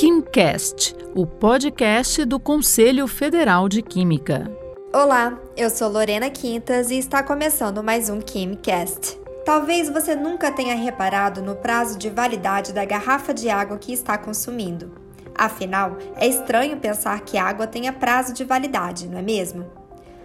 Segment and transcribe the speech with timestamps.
[0.00, 4.50] KimCast, o podcast do Conselho Federal de Química.
[4.94, 9.20] Olá, eu sou Lorena Quintas e está começando mais um KimCast.
[9.44, 14.16] Talvez você nunca tenha reparado no prazo de validade da garrafa de água que está
[14.16, 14.90] consumindo.
[15.36, 19.66] Afinal, é estranho pensar que água tenha prazo de validade, não é mesmo?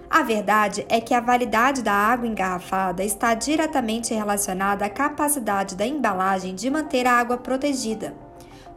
[0.09, 5.85] A verdade é que a validade da água engarrafada está diretamente relacionada à capacidade da
[5.85, 8.23] embalagem de manter a água protegida.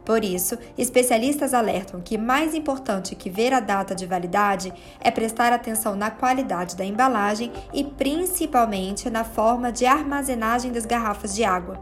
[0.09, 5.53] Por isso, especialistas alertam que mais importante que ver a data de validade é prestar
[5.53, 11.79] atenção na qualidade da embalagem e principalmente na forma de armazenagem das garrafas de água.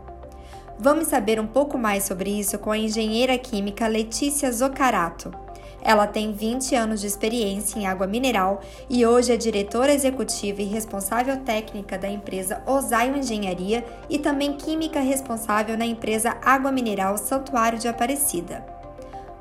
[0.77, 5.47] Vamos saber um pouco mais sobre isso com a engenheira química Letícia Zoccarato.
[5.81, 10.66] Ela tem 20 anos de experiência em água mineral e hoje é diretora executiva e
[10.66, 17.80] responsável técnica da empresa Osaio Engenharia e também química responsável na empresa Água Mineral Santuário
[17.80, 18.66] de Aparecida.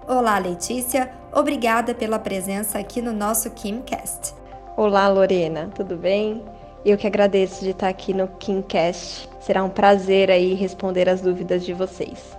[0.06, 1.10] Olá, Letícia.
[1.32, 4.34] Obrigada pela presença aqui no nosso KimCast.
[4.76, 5.70] Olá, Lorena.
[5.74, 6.44] Tudo bem?
[6.84, 9.28] Eu que agradeço de estar aqui no KimCast.
[9.40, 12.36] Será um prazer aí responder as dúvidas de vocês.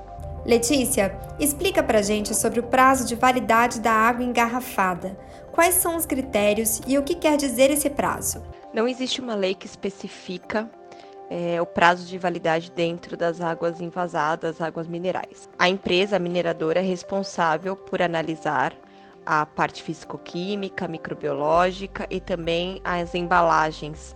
[0.47, 5.19] Letícia, explica pra gente sobre o prazo de validade da água engarrafada.
[5.51, 8.41] Quais são os critérios e o que quer dizer esse prazo?
[8.73, 10.71] Não existe uma lei que especifica
[11.29, 15.49] é, o prazo de validade dentro das águas envasadas, águas minerais.
[15.59, 18.73] A empresa mineradora é responsável por analisar
[19.25, 24.15] a parte físico-química, microbiológica e também as embalagens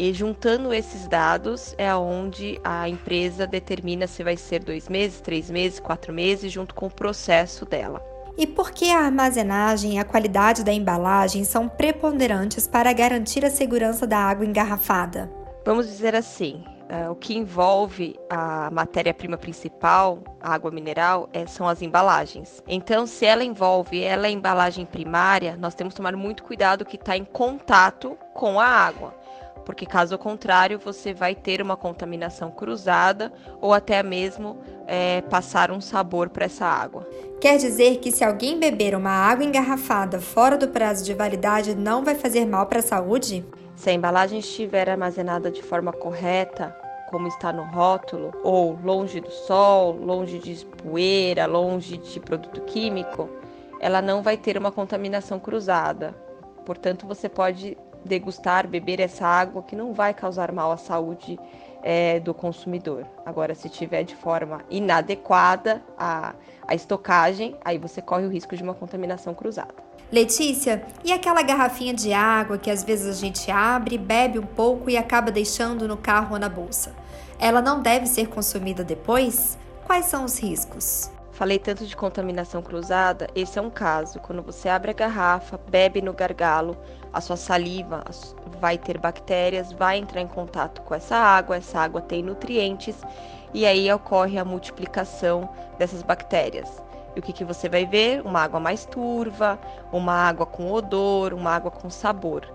[0.00, 5.50] e juntando esses dados é onde a empresa determina se vai ser dois meses, três
[5.50, 8.02] meses, quatro meses, junto com o processo dela.
[8.34, 13.50] E por que a armazenagem e a qualidade da embalagem são preponderantes para garantir a
[13.50, 15.30] segurança da água engarrafada?
[15.66, 21.68] Vamos dizer assim, uh, o que envolve a matéria-prima principal, a água mineral, é, são
[21.68, 22.62] as embalagens.
[22.66, 26.96] Então, se ela envolve ela é embalagem primária, nós temos que tomar muito cuidado que
[26.96, 29.20] está em contato com a água
[29.64, 35.80] porque caso contrário você vai ter uma contaminação cruzada ou até mesmo é, passar um
[35.80, 37.08] sabor para essa água.
[37.40, 42.04] Quer dizer que se alguém beber uma água engarrafada fora do prazo de validade não
[42.04, 43.44] vai fazer mal para a saúde?
[43.76, 46.76] Se a embalagem estiver armazenada de forma correta,
[47.08, 53.28] como está no rótulo, ou longe do sol, longe de poeira, longe de produto químico,
[53.80, 56.14] ela não vai ter uma contaminação cruzada.
[56.64, 61.38] Portanto, você pode degustar, beber essa água que não vai causar mal à saúde
[61.82, 63.06] é, do consumidor.
[63.24, 66.34] Agora, se tiver de forma inadequada a,
[66.66, 69.74] a estocagem, aí você corre o risco de uma contaminação cruzada.
[70.12, 74.90] Letícia, e aquela garrafinha de água que às vezes a gente abre, bebe um pouco
[74.90, 76.92] e acaba deixando no carro ou na bolsa?
[77.38, 79.56] Ela não deve ser consumida depois?
[79.86, 81.10] Quais são os riscos?
[81.40, 84.20] Falei tanto de contaminação cruzada, esse é um caso.
[84.20, 86.76] Quando você abre a garrafa, bebe no gargalo,
[87.14, 88.04] a sua saliva
[88.60, 93.00] vai ter bactérias, vai entrar em contato com essa água, essa água tem nutrientes
[93.54, 96.82] e aí ocorre a multiplicação dessas bactérias.
[97.16, 98.20] E o que, que você vai ver?
[98.20, 99.58] Uma água mais turva,
[99.90, 102.46] uma água com odor, uma água com sabor.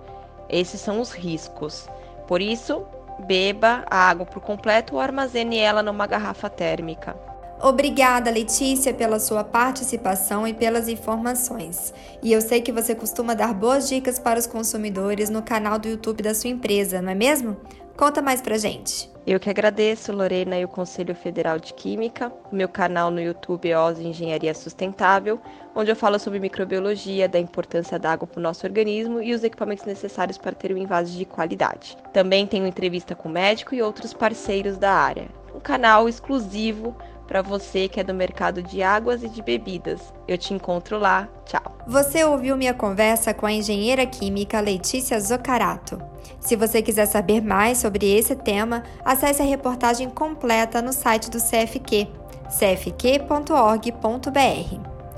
[0.47, 1.89] Esses são os riscos.
[2.27, 2.85] Por isso,
[3.21, 7.34] beba a água por completo ou armazene ela numa garrafa térmica.
[7.61, 11.93] Obrigada, Letícia, pela sua participação e pelas informações.
[12.21, 15.87] E eu sei que você costuma dar boas dicas para os consumidores no canal do
[15.87, 17.57] YouTube da sua empresa, não é mesmo?
[17.97, 19.09] Conta mais pra gente.
[19.25, 22.31] Eu que agradeço, Lorena e o Conselho Federal de Química.
[22.51, 25.39] Meu canal no YouTube é OZ Engenharia Sustentável,
[25.73, 29.43] onde eu falo sobre microbiologia, da importância da água para o nosso organismo e os
[29.43, 31.97] equipamentos necessários para ter um invase de qualidade.
[32.13, 35.27] Também tenho entrevista com médico e outros parceiros da área.
[35.55, 36.95] Um canal exclusivo
[37.27, 40.13] para você que é do mercado de águas e de bebidas.
[40.27, 41.27] Eu te encontro lá.
[41.45, 41.77] Tchau.
[41.87, 46.01] Você ouviu minha conversa com a engenheira química Letícia Zoccarato.
[46.39, 51.39] Se você quiser saber mais sobre esse tema, acesse a reportagem completa no site do
[51.39, 52.07] CFQ,
[52.49, 53.95] cfq.org.br.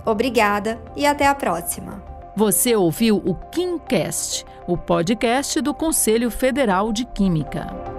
[0.06, 2.02] Obrigada e até a próxima.
[2.36, 7.97] Você ouviu o KimCast, o podcast do Conselho Federal de Química.